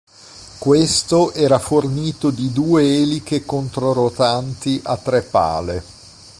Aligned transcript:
Questo 0.57 1.31
era 1.31 1.59
fornito 1.59 2.31
di 2.31 2.51
due 2.51 2.81
eliche 3.01 3.45
controrotanti 3.45 4.81
a 4.85 4.97
tre 4.97 5.21
pale. 5.21 5.83